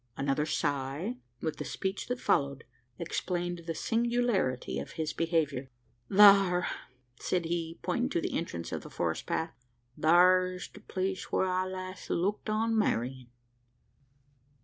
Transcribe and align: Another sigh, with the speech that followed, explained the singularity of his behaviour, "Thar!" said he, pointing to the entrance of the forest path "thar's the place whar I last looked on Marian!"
Another 0.17 0.47
sigh, 0.47 1.17
with 1.41 1.57
the 1.57 1.63
speech 1.63 2.07
that 2.07 2.19
followed, 2.19 2.63
explained 2.97 3.65
the 3.67 3.75
singularity 3.75 4.79
of 4.79 4.93
his 4.93 5.13
behaviour, 5.13 5.69
"Thar!" 6.09 6.65
said 7.19 7.45
he, 7.45 7.77
pointing 7.83 8.09
to 8.09 8.19
the 8.21 8.35
entrance 8.35 8.71
of 8.71 8.81
the 8.81 8.89
forest 8.89 9.27
path 9.27 9.53
"thar's 10.01 10.69
the 10.69 10.79
place 10.79 11.31
whar 11.31 11.45
I 11.45 11.65
last 11.67 12.09
looked 12.09 12.49
on 12.49 12.75
Marian!" 12.75 13.29